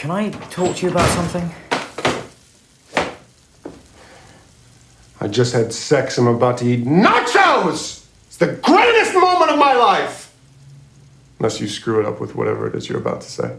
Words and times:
Can 0.00 0.10
I 0.10 0.30
talk 0.30 0.76
to 0.76 0.86
you 0.86 0.90
about 0.90 1.06
something? 1.10 1.50
I 5.20 5.28
just 5.28 5.52
had 5.52 5.74
sex. 5.74 6.16
I'm 6.16 6.26
about 6.26 6.56
to 6.60 6.64
eat 6.64 6.86
nachos! 6.86 8.06
It's 8.26 8.38
the 8.38 8.46
greatest 8.46 9.12
moment 9.12 9.50
of 9.50 9.58
my 9.58 9.74
life! 9.74 10.34
Unless 11.38 11.60
you 11.60 11.68
screw 11.68 12.00
it 12.00 12.06
up 12.06 12.18
with 12.18 12.34
whatever 12.34 12.66
it 12.66 12.74
is 12.74 12.88
you're 12.88 12.96
about 12.96 13.20
to 13.20 13.30
say. 13.30 13.58